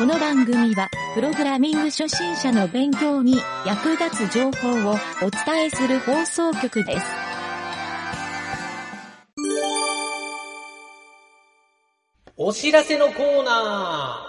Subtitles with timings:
[0.00, 3.36] この番組は、プログラミング初心者の勉強に
[3.66, 7.06] 役立つ情報をお伝えする放送局です。
[12.38, 14.24] お知らせのコーナ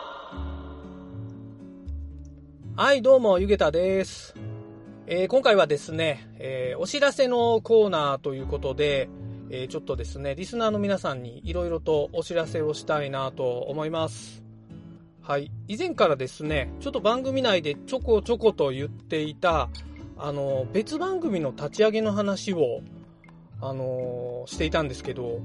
[2.76, 4.36] ーはい、どうも、ゆげたです。
[5.08, 9.10] えー今回はですね、えーお知らせのコーナーということで、
[9.50, 14.51] えーちょっとですね、リスナーの皆さんにいろいろとお知らせをしたいなと思います。
[15.32, 15.50] はい。
[15.70, 19.70] 以前からですね、ちょっと番組内でちょこちょこと言っていた、
[20.18, 22.82] あの、別番組の立ち上げの話を、
[23.62, 25.40] あのしていたんですけど、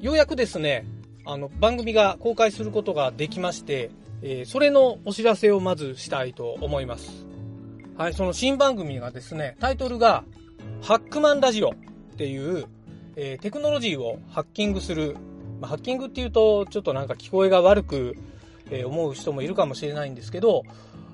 [0.00, 0.86] ようやくですね、
[1.26, 3.90] あの、番組が公開することができまして、
[4.22, 7.26] えーそれのお知らせをまずしたいと思います。
[7.98, 10.24] はい、その新番組がですね、タイトルが、
[10.80, 11.74] ハックマンラジオっ
[12.16, 12.64] ていう、
[13.16, 15.18] えーテクノロジーをハッキングする、
[15.60, 18.16] まあ、ハッキングっていうと、ちょっとなんか聞こえが悪く、
[18.70, 20.64] え思う人もいるかもしれないんですけど、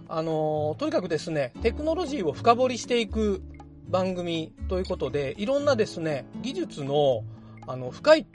[0.08, 3.42] あのとにかくですね、テクノロジーを深掘りしていく
[3.88, 7.24] 番組ということで、いろんなですね、技術の、
[7.66, 8.26] あの、深い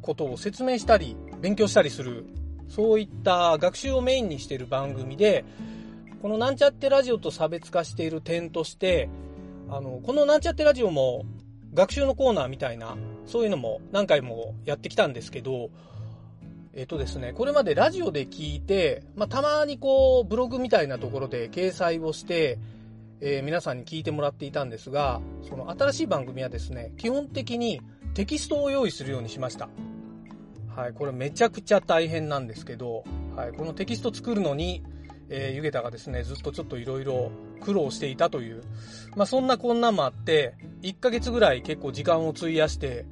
[0.00, 2.26] ことを説明したり、勉強したりする、
[2.68, 5.44] そういった学習をメインにしている番組で、
[6.22, 9.08] このなんちゃってラジオと差別化している点として、
[9.68, 11.24] あの、このなんちゃってラジオも
[11.74, 15.70] 学習のコーナーみたいな、そういうのも何回もやってきたんですけど、
[16.74, 22.58] えっとですね、これまでラジオで聞いて、まあ、たまにこう、ブログみたいなところで掲載をして、
[23.20, 27.82] えー皆さんに聞いてもらっていたんですが、その新しい番組はですね、基本的に
[28.14, 29.68] テキストを用意するようにしました。
[30.74, 33.04] はい、これめちゃくちゃ大変なんですけど、
[33.36, 34.82] はい、このテキスト作るのに、
[35.28, 38.62] えー、ゆげたがですね、ずっとちょっといろいろ苦労していたという、
[39.14, 43.04] まあそんなこんなもあって、1ヶ月ぐらい結構時間を費やして、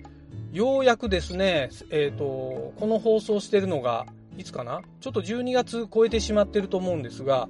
[0.53, 4.07] ようやくですね、えっ、と、この放送してるのが、
[4.37, 4.83] いつかな？
[5.01, 7.49] ちょっと12月超えてしまってると思うんですが、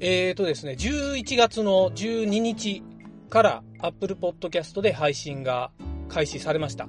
[0.00, 2.82] えっ、とですね、11月の12日
[3.28, 5.70] から Apple Podcast で配信が
[6.08, 6.88] 開始されました。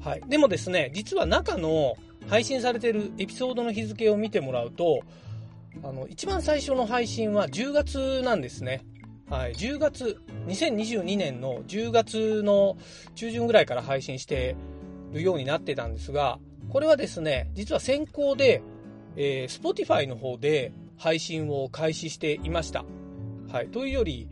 [0.00, 0.22] はい。
[0.28, 1.94] でもですね、実は中の
[2.28, 5.00] 配信されているエピソードの日付を見てもらうと、
[5.82, 8.84] あの、一番最初の配信は10月なんですね。
[9.28, 9.54] はい。
[9.54, 12.76] 10月、2022年の10月の
[13.14, 14.54] 中旬ぐらいから配信して
[15.12, 18.62] るようになってたんですが、これはですね、実は先行で、
[19.16, 22.84] えー Spotify の方で配信を開始していました。
[23.50, 23.68] はい。
[23.68, 24.28] というより、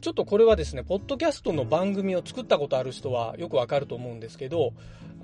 [0.00, 4.72] ちょっとこれはですね、ポッドキャストの番組を作ったことある人はよくわかると思うんですけど、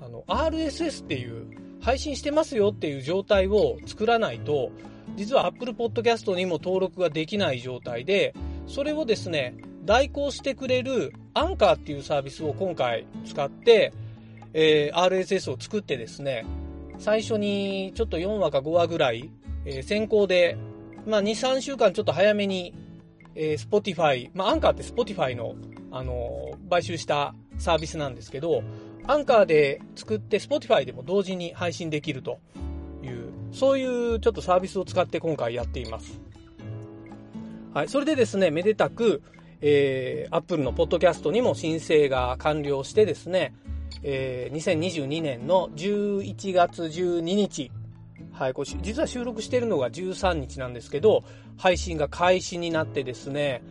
[0.01, 1.47] あの、RSS っていう、
[1.81, 4.71] 配信してますよっていう状態を作らないと、
[5.15, 8.33] 実は Apple Podcast にも登録ができない状態で、
[8.69, 13.91] それをですね、代行してくれるアンカーっていうサービスを今回使って、
[14.53, 16.45] えー RSS を作ってですね、
[16.99, 19.31] 最初にちょっと4話か5話ぐらい、
[19.65, 20.55] えー先行で、
[21.07, 22.75] まあ2、3週間ちょっと早めに、
[23.33, 25.55] えー Spotify、まあアンカーって Spotify の、
[25.91, 28.61] あのー買収したサービスなんですけど、
[29.07, 32.37] アンカーで作って Spotify でも同時に配信できると
[33.01, 36.21] いう、そういうちょっとサービスを使って今回やっています。
[37.73, 37.89] はい。
[37.89, 39.21] それでですね、めでたく、
[39.61, 43.53] えー、Apple のポッドキャストにも申請が完了してですね、
[44.01, 47.71] えー、2022年の11月12日、
[48.31, 51.23] はい、これ実は収録しているのが13日なんですけど、
[51.57, 53.61] 配信が開始になってですね、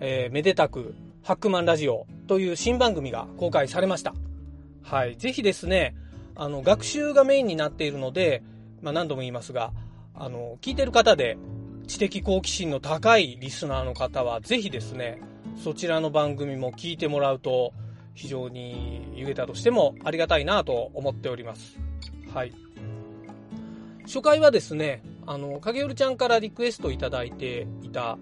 [0.00, 4.14] えーめでたく、ハックマンラジオという新番組が公開されました。
[4.82, 5.16] はい。
[5.16, 5.94] ぜひですね、
[6.34, 8.42] あの、学習がメインになっているので、
[8.82, 9.72] まあ何度も言いますが、
[10.14, 11.38] あの、聞いてる方で
[11.86, 15.20] 知的好奇心の高いリスナーの方は、ぜひですね、
[15.62, 17.72] そちらの番組も聞いてもらうと、
[18.14, 21.78] 非常にゆげたとしてもありがたいなと思っております。
[22.32, 22.52] はい。
[24.04, 28.18] 初回はですね、あの、影るちゃんからリクエストいただいていた、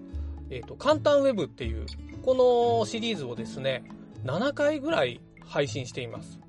[0.49, 1.85] えっ、と、簡単ウェブっていう、
[2.23, 3.83] このシリーズをですね、
[4.23, 6.39] 7回ぐらい配信しています。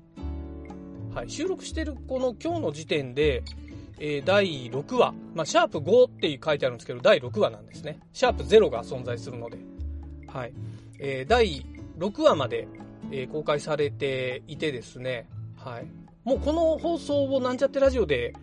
[1.13, 1.29] はい。
[1.29, 3.43] 収録してるこの今日の時点で、
[3.99, 7.99] えー第6話、まあ、シャープ5って書いてあるんですけど、第6話なんですね。
[8.13, 9.57] シャープ0が存在するので。
[10.27, 10.53] はい。
[10.99, 11.65] えー第
[11.97, 12.67] 6話まで、
[13.11, 15.27] えー公開されていてですね、
[15.57, 15.87] はい。
[16.23, 18.33] もうこの放送をなんちゃってラジオで、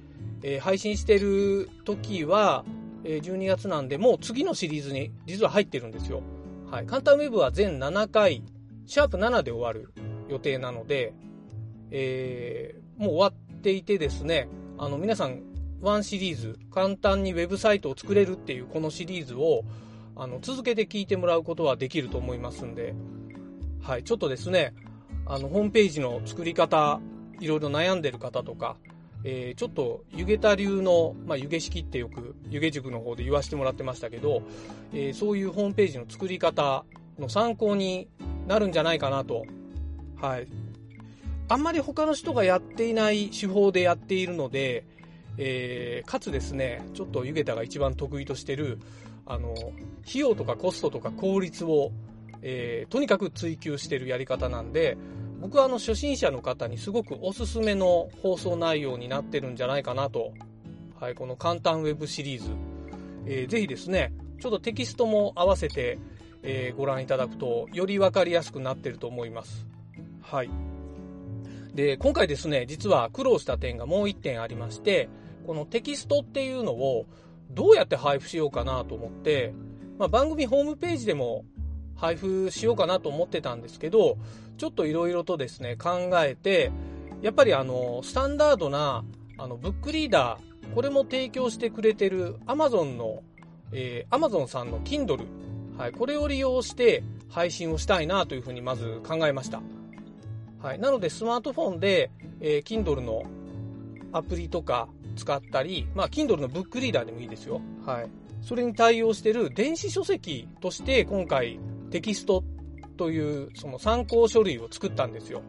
[0.43, 2.64] えー配信してる時は、
[3.05, 6.22] えー12月なんで、もう次のシリーズに実は入ってるんですよ。
[6.70, 6.87] はい。
[6.87, 8.43] 簡単ウェブは全7回、
[8.87, 9.93] シャープ7で終わる
[10.28, 11.12] 予定なので、
[11.90, 14.48] えーもう終わっていてですね、
[14.82, 15.43] あの皆さん、
[15.81, 19.62] ワンシリーズ、簡単にウェブサイトを作れるっていうこのシリーズを、
[20.17, 22.93] あの、続けて聞いてもらうことはできると思いますんで、
[23.81, 24.75] はい、ちょっとですね、
[25.25, 26.99] あの、ホームページの作り方、
[27.38, 28.75] いろいろ悩んでる方とか、
[29.23, 34.43] えー、ちょっと湯桁流の、まあ、湯気式ってよく湯気塾の方で言わせてもらってましたけど、
[34.93, 36.84] えー、そういうホームページの作り方
[37.20, 38.08] の参考に
[38.49, 39.46] なるんじゃないかなと。
[40.20, 40.49] はい。
[41.49, 44.85] あんまり他の人がやっていない手法でやっているので、
[45.39, 48.79] えー、かつですね、ちょっと湯桁が一番得意としてる、
[49.27, 49.55] あの、
[50.06, 51.93] 費用とかコストとか効率を、
[52.43, 54.97] えー、とにかく追求してるやり方なんで、
[55.41, 60.33] 僕はあの初心者の方にすごくおすすめの放送内容になってるんじゃないかなと。
[61.00, 62.50] はい、この簡単ウェブシリーズ。
[63.27, 65.99] えー、ぜひですね、ちょっとテキストも合わせて、
[66.43, 69.67] えー、ご覧いただくと、より分かりやすくなってると思います。
[70.21, 70.50] はい。
[71.74, 75.08] で、今回ですね、実は苦労した点がもう1点ありまして、
[75.46, 77.06] このテキストっていうのを
[77.50, 79.54] どうやって配布しようかなと思って、
[79.98, 81.44] まあ、番組ホームページでも
[81.96, 84.19] 配布しようかなと思ってたんですけど、
[84.58, 86.70] ちょっといろいろとですね、考えて、
[87.22, 89.04] やっぱりあの、スタンダードな、
[89.38, 93.22] あの、ブックリーダー、これも提供してくれてる Amazon の、
[93.72, 95.26] えー、Amazon さんの Kindle、
[95.78, 99.62] はい、これを利用して配信をしたいなというふうにまず考えました。
[100.62, 102.11] はい、なのでスマートフォンで、
[102.41, 103.25] えー、Kindle の
[104.12, 107.61] アプリとか使ったり、まあ、Kindle のブックリーダーでもいいですよ。
[107.85, 108.11] はい。
[108.43, 111.59] それに対応してる電子書籍として今回
[111.91, 112.44] テキスト
[112.97, 115.43] というその参考書類を作ったんですよ。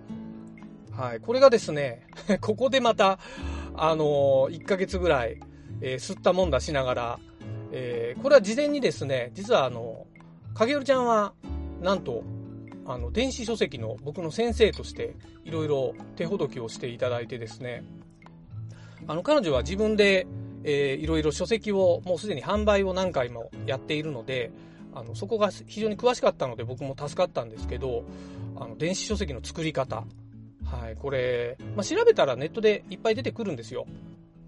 [0.92, 1.20] はい。
[1.20, 2.08] これがですね、
[2.42, 3.20] ここでまた、
[3.76, 5.40] あのー、1ヶ月ぐらい、
[5.82, 7.20] えー、吸ったもんだしながら、
[7.72, 10.08] えー、これは事前にですね、実はあの、
[10.54, 11.34] 影るちゃんは、
[11.82, 12.24] なんと、
[12.86, 15.16] あの、電子書籍の僕の先生として、
[15.46, 17.84] いろいろ手ほどきをしていただいてですね、
[19.08, 20.28] あの、彼女は自分で、
[20.64, 24.52] いろいろ書籍をもうすでに販売を何回もやっているので、
[24.96, 28.04] あのそこが非常に詳しかったので僕も助かったんですけど
[28.56, 30.04] あの電子書籍の作り方、
[30.66, 33.86] はい、これ、まあ、調べたらネットでいっぱい出てくるんですよ、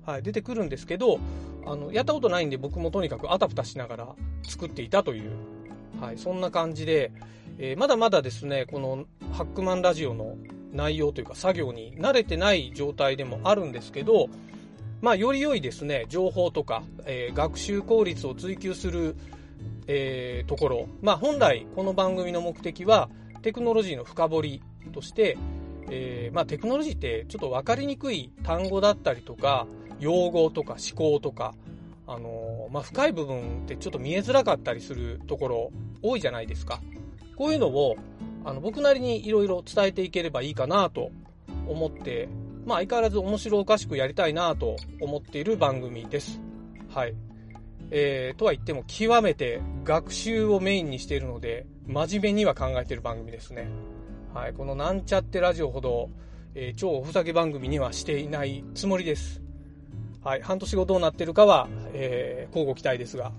[0.06, 1.20] はい、出てくるんですけど
[1.66, 5.32] あのやったことないんで僕もとにかくあたふたしながら作っていたという、
[6.00, 7.12] はい、そんな感じで、
[7.58, 10.38] えー、まだまだですねこのハックマンラジオの
[10.74, 14.30] 内容というか作業に慣れてない状態でもあるんですけど
[15.02, 19.16] まあ、より良いですね、情報とか、えー、学習効率を追求する
[19.88, 23.10] えー、ところ、まあ、本来この番組の目的は
[23.42, 25.38] テクノロジーの深掘りとして、
[25.92, 29.68] えー、まあ、テクノロジーってちょっと分かりにくい単語だったりとか
[30.00, 31.54] 用語とか思考とか、
[32.08, 36.82] あの、まあ、深い部分ってちょっと見えづらかったりするところ多いじゃないですか。
[37.36, 37.96] こういうのを
[38.44, 41.12] あの僕なりにいろいろ伝えていければいいかなと
[41.68, 42.30] 思って、
[42.66, 46.40] まあ、相変わらず面白おかしくやりたいなと思っている番組です。
[46.90, 47.16] はい。
[47.92, 53.68] えー、とは言っても極めて学習をメインにしているので、真面目には考えている番組ですね。
[54.34, 56.10] はい、このなんちゃってラジオほど、
[56.56, 59.42] えー、超おふざけ番組にはしていないつもりです。
[60.24, 63.32] はい、半年後どうなってるかは、えー、乞うご期待ですが。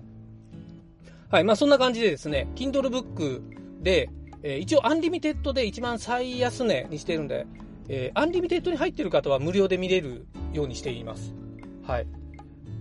[1.29, 3.43] はい、まあそんな感じでですね、Kindle Book
[3.87, 4.11] で、
[4.43, 7.47] えー、一応 Unlimited で一番最安値にしてるんで、
[7.89, 11.33] えー、 Unlimited に入ってる方は無料で見れるようにしています。
[11.87, 12.07] はい。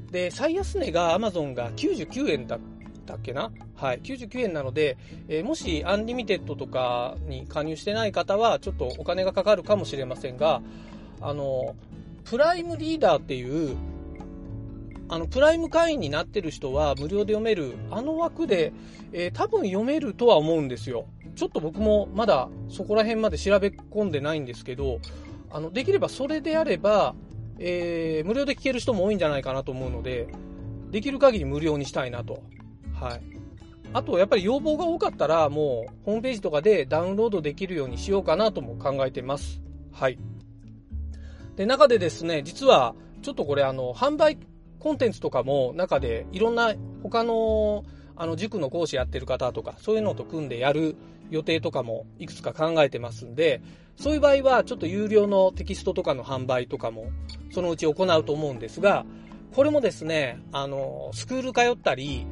[0.09, 2.59] で、最安値が Amazon が99円だっ
[3.05, 3.51] たっけな？
[3.75, 4.97] はい、99円なので、
[5.27, 10.63] えー、もし Unlimited とかに加入してない方は、ちょっとお金がかかるかもしれませんが、
[11.21, 11.75] あの、
[12.24, 13.77] プライムリーダーっていう、
[15.07, 18.74] あの、プライム会員になってる人は無料で読める、あの枠で、
[19.12, 21.05] えー、多分読めるとは思うんですよ。
[21.35, 25.00] ちょっと僕もまだそこら辺まで調べ込んでないんですけど、
[25.51, 27.13] あの、できればそれであれば、
[27.59, 30.27] えー、無料で聞ける人も多いんじゃないかなと思うので、
[30.91, 32.41] できる限り無料にしたいなと。
[32.93, 33.21] はい。
[33.93, 39.62] あと、やっぱり要望が多かったら、もう、ホームページとかでダウンロードできるようにしようかなとも考えてます。
[39.93, 40.17] はい。
[41.55, 44.38] で、中でですね、実は、ちょっとこれ、あの、販売
[44.86, 47.84] コンテンツとかも、中で、いろんな他の、
[48.15, 50.96] あの、塾の講師やってる方とか、そういうのと組んでやる
[51.32, 53.63] 予定とかも、いくつか考えてますんで、
[53.96, 57.08] そういう場合は、ちょっと有料のテキストとかの販売とかも、
[57.50, 59.08] そのうち行うと思うんですが、
[59.56, 62.27] これもですね、あの、スクール通ったり、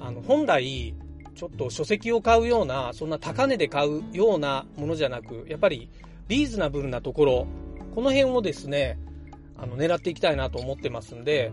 [0.00, 0.94] あの、本来、
[1.34, 5.90] ちょっと書籍を買うような、そんな高値で買うようなものじゃなく、やっぱり
[6.28, 7.46] リーズナブルなところ、
[7.94, 8.98] この辺をですね、
[9.58, 11.52] あの、狙っていきたいなと思ってますんで、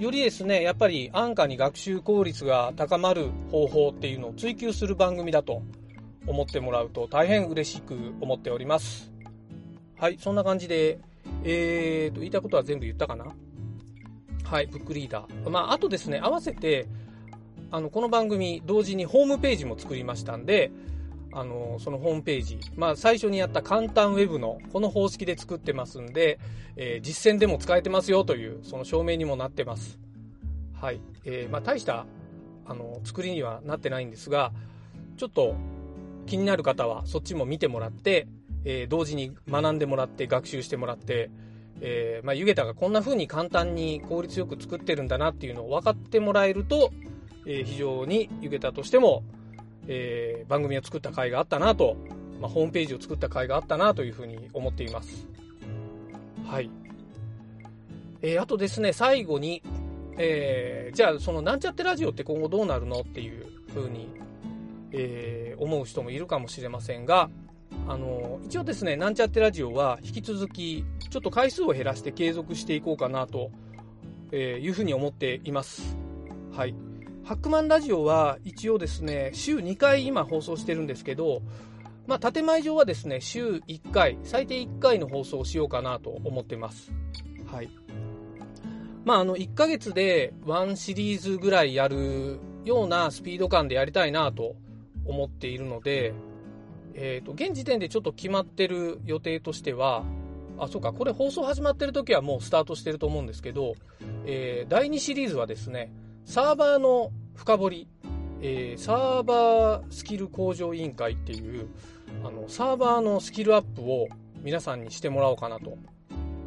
[0.00, 5.62] よりですね、やっぱり安価に学習効率が高まる方法っていうのを追求する番組だと
[6.26, 9.12] 思ってもらうと大変嬉しく思っております。
[9.96, 10.98] はい、そんな感じで、
[11.44, 13.26] えーと、言いたことは全部言ったかな？
[14.42, 15.50] はい、ブックリーダー。
[15.50, 16.86] まあ、あとですね、合わせて、
[17.70, 20.72] あの、この番組、同時にホームページも作りましたんで、
[21.34, 26.38] あの、そのホームページ、まあ、最初にやった簡単ウェブの、この方式で作ってますんで、
[26.76, 29.98] えー、実践でも使えてますよという、その証明にもなってます。
[30.80, 31.00] はい。
[31.24, 32.06] えー、まあ、大した、
[32.66, 34.52] あの、作りにはなってないんですが、
[35.16, 35.56] ちょっと
[36.26, 38.28] 気になる方はそっちも見てもらって、
[38.64, 41.30] えー、同時に学んでもらって、学習してもらって、
[41.80, 46.92] えー、まあ、ゆげたがこんな風に簡単に効率よく作ってるんだなっていうのを分かってもらえると、
[47.44, 49.24] えー、非常にゆげたとしても、
[49.88, 51.96] えー、番組を作った甲斐があったなと、
[52.40, 55.26] まあ、ホームページを作った甲斐があったなというふうに思っています。
[56.46, 56.70] はい。
[58.22, 59.62] えー、あとですね、最後に、
[60.16, 64.08] えー、じゃあそのなんちゃってラジオって今後どうなるのっていうふうに、
[64.92, 67.30] えー、思う人もいるかもしれませんが、
[67.86, 73.50] あの、一応ですね、なんちゃってラジオは引き続き、ちょっと回数を減らして継続していこうかなと、
[74.32, 75.96] えいうふうに思っています。
[76.52, 76.74] はい。
[77.24, 81.40] ハックマンラジオは一応ですね、週2回今放送してるんですけど、
[82.06, 86.92] まあ、建前上はですね、週1回、最低1回の放送をしようかなと思ってます。
[87.50, 87.70] はい。
[89.06, 94.54] まあ、あの、1ヶ月で1シリーズぐらいやるようなスピード感でやりたいなと
[95.06, 96.12] 思っているので、
[96.92, 100.04] えっ、ー、と、現時点でちょっと決まってる予定としては、
[100.58, 103.76] あ、そうか、これ放送始まってる時はもうスタートしてると思うんですけど、
[104.26, 105.90] えー、第2シリーズはですね、
[106.24, 107.88] サーバーの深掘り、
[108.40, 111.68] えー、サーバースキル向上委員会っていう、
[112.24, 114.08] あの、サーバーのスキルアップを
[114.42, 115.76] 皆さんにしてもらおうかなと。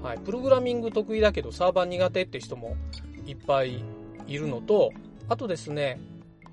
[0.03, 0.19] はい。
[0.19, 2.75] プログラミング得意だけどサーバー苦手って人も
[3.25, 3.83] いっぱい
[4.27, 4.91] いるのと、
[5.29, 5.99] あとですね、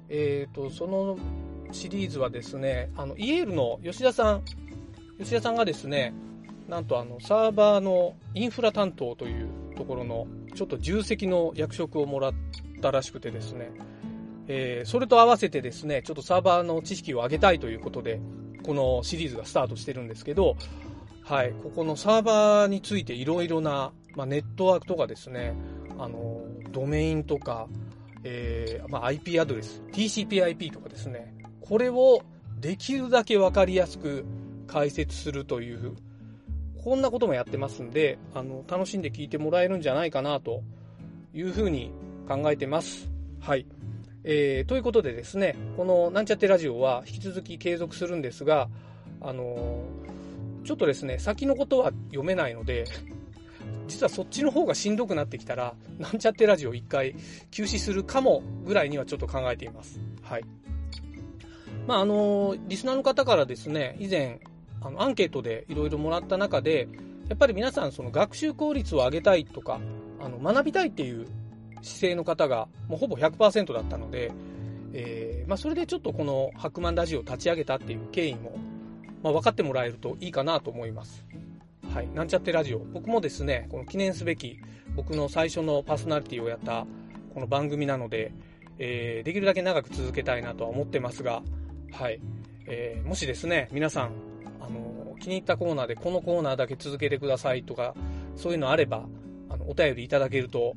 [0.08, 1.18] えっ、ー、と、その
[1.72, 4.42] シリーズはですね、あの、イエールの吉田さん、
[5.18, 6.14] 吉田さんがですね、
[6.68, 12.34] なんとあの、サーバーのインフラ担当というところの、ちょっと重責の役職をもらっ
[12.88, 13.70] ったらしくてですね、
[14.46, 18.20] えー、それと合わせてですね、ちょっとサーバーの知識を上げたいということで、
[18.62, 20.56] このシリーズがスタートしてるんですけど、
[21.22, 25.54] はい、ここのサーバーについていろいろな、まあ、ネットワークとかですね、
[25.98, 27.68] あの、ドメインとか、
[28.24, 32.22] えー、まあ、IP アドレス、TCPIP とかですね、これを
[32.60, 34.26] できるだけわかりやすく
[34.66, 35.94] 解説するという、
[36.82, 40.62] こんなこともやってますんで、あの、楽しんで聞いてもらえるんじゃないかなと
[41.32, 41.90] いうふうに
[42.28, 43.10] 考えてます。
[43.40, 43.66] はい。
[44.24, 48.68] えー、ということでですね、このなんちゃってラジオは引き続き継続するんですが、
[49.20, 52.84] あのー、ちょっとですね、先のことは読めないので、
[53.86, 57.14] 実はそっちの方がしんどくなってきたら、なんちゃってラジオ一回
[57.50, 60.00] 休止するかもぐらいにはちょっと考えています。
[60.22, 60.44] はい。
[61.86, 64.40] まあ、あのー、リスナーの方からですね、以前、
[64.80, 66.88] あの、アンケートでいろいろもらった中で、
[67.28, 69.80] やっぱり皆さんその学習効率を上げたいとか、
[70.20, 71.26] あの、学びたいっていう
[71.84, 74.32] 姿勢の方がもうほぼ100%だったので、
[74.92, 78.56] えー、まあ、それでちょっとこのハックマンラジオを立ち上げたっていう経緯も、
[79.22, 81.24] まあ、分かってもらえるといいかなと思います。
[81.92, 82.08] はい。
[82.14, 82.78] なんちゃってラジオ。
[82.78, 84.58] 僕もですね、この記念すべき
[84.96, 86.86] 僕の最初のパーソナリティをやった
[87.34, 88.32] この番組なので、
[88.78, 91.42] えー、できるだけ長く続けたいなとは思ってますが、
[91.92, 92.20] はい。
[92.66, 94.12] えー、もしですね、皆さん、
[94.60, 97.94] あの、気に入ったコーナーでこのコーナーだけ続けてくださいとか、
[98.36, 99.06] そういうのあれば、
[99.50, 100.76] あの、お便りいただけると、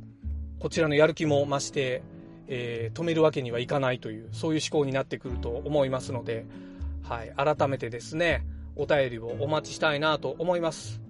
[0.59, 2.01] こちらのやる気も増して、
[2.47, 6.45] えー、止めるわけにはいかないという、そういう思考になってくると思いますので、
[7.03, 8.45] はい、改めてですね、
[8.75, 11.01] お便りをお待ちしたいなと思います。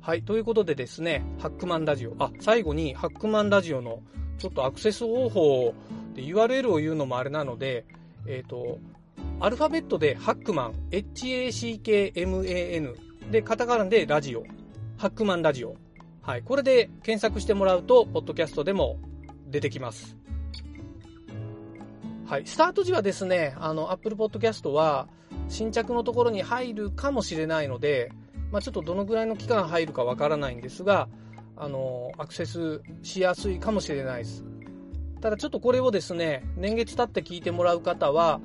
[0.00, 4.00] はい、ということでですね、ハックマンラジオ、あ、最後にハックマンラジオの
[4.38, 5.74] ちょっとアクセス方法
[6.14, 7.84] で URL を言うのもあれなので、
[8.26, 8.78] えっ、ー、と、
[9.40, 12.94] アルファベットでハックマン、HACKMAN
[13.30, 14.44] でカタカナでラジオ、
[14.96, 15.76] ハックマンラジオ
[16.26, 18.98] はい、これで検索してもらうと、ポッドキャストでも
[19.46, 20.16] 出てきます。
[22.26, 25.06] はい、スタート時はですね、あの、Apple Podcast は
[25.48, 28.10] 新着のところに入るかもしれないので、
[28.50, 31.08] まあ、ちょっとどのぐらいの期間入るかわからないんですが、
[31.56, 34.44] あの、アクセスしやすいかもしれないです。
[35.20, 38.40] ただちょっとこれをですね、年月経って聞いてもらう方は、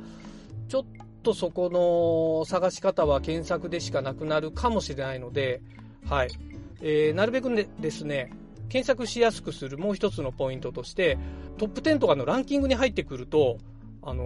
[0.68, 0.86] ちょっ
[1.24, 5.64] とそこの探し方は検索でしかなくなるかもしれないので、
[6.08, 6.30] はい。
[6.82, 8.32] えー、なるべくねですね、
[8.70, 11.18] 検索しやすくするもう一つのポイントとして、
[11.58, 13.58] トップ10とかのランキングに入ってくると、
[14.02, 14.24] あの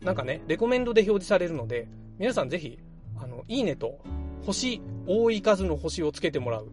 [0.00, 1.88] ー、なんかね、レコメンドで表示されるので、
[2.18, 2.78] 皆さんぜひ、
[3.20, 3.98] あの、いいねと、
[4.44, 6.70] 星、多い数の星をつけてもらう。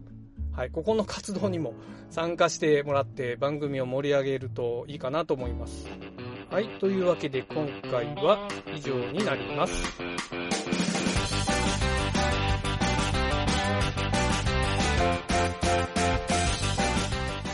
[0.52, 1.72] はい、ここの活動にも
[2.10, 5.88] 参加してもらって番組を盛り上げるといいかなと思います。
[6.50, 10.61] はい、というわけで今回は以上になります。